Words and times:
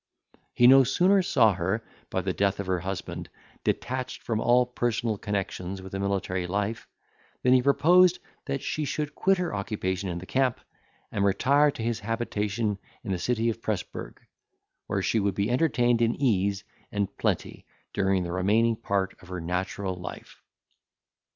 He 0.55 0.65
no 0.65 0.83
sooner 0.83 1.21
saw 1.21 1.53
her, 1.53 1.83
by 2.09 2.21
the 2.21 2.33
death 2.33 2.59
of 2.59 2.65
her 2.65 2.79
husband, 2.79 3.29
detached 3.63 4.23
from 4.23 4.41
all 4.41 4.65
personal 4.65 5.15
connexions 5.19 5.79
with 5.79 5.93
a 5.93 5.99
military 5.99 6.47
life, 6.47 6.87
than 7.43 7.53
he 7.53 7.61
proposed 7.61 8.17
that 8.45 8.63
she 8.63 8.83
should 8.83 9.13
quit 9.13 9.37
her 9.37 9.53
occupation 9.53 10.09
in 10.09 10.17
the 10.17 10.25
camp, 10.25 10.59
and 11.11 11.23
retire 11.23 11.69
to 11.69 11.83
his 11.83 11.99
habitation 11.99 12.79
in 13.03 13.11
the 13.11 13.19
city 13.19 13.47
of 13.51 13.61
Presburg, 13.61 14.17
where 14.87 15.03
she 15.03 15.19
would 15.19 15.35
be 15.35 15.51
entertained 15.51 16.01
in 16.01 16.15
ease 16.15 16.63
and 16.91 17.15
plenty 17.19 17.67
during 17.93 18.23
the 18.23 18.31
remaining 18.31 18.77
part 18.77 19.13
of 19.21 19.27
her 19.27 19.39
natural 19.39 19.93
life. 19.93 20.41